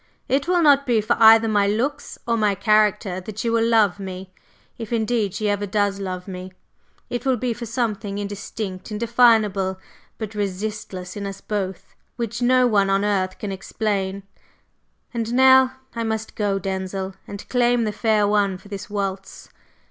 It 0.27 0.47
will 0.47 0.63
not 0.63 0.87
be 0.87 0.99
for 0.99 1.15
either 1.19 1.47
my 1.47 1.67
looks 1.67 2.17
or 2.27 2.35
my 2.35 2.55
character 2.55 3.21
that 3.21 3.37
she 3.37 3.51
will 3.51 3.63
love 3.63 3.99
me 3.99 4.33
if, 4.79 4.91
indeed, 4.91 5.35
she 5.35 5.47
ever 5.47 5.67
does 5.67 5.99
love 5.99 6.27
me; 6.27 6.53
it 7.11 7.23
will 7.23 7.37
be 7.37 7.53
for 7.53 7.67
something 7.67 8.17
indistinct, 8.17 8.89
indefinable 8.89 9.77
but 10.17 10.33
resistless 10.33 11.15
in 11.15 11.27
us 11.27 11.39
both, 11.39 11.93
which 12.15 12.41
no 12.41 12.65
one 12.65 12.89
on 12.89 13.05
earth 13.05 13.37
can 13.37 13.51
explain. 13.51 14.23
And 15.13 15.33
now 15.35 15.73
I 15.95 16.01
must 16.03 16.33
go, 16.33 16.57
Denzil, 16.57 17.13
and 17.27 17.47
claim 17.47 17.83
the 17.83 17.91
fair 17.91 18.27
one 18.27 18.57
for 18.57 18.69
this 18.69 18.89
waltz. 18.89 19.49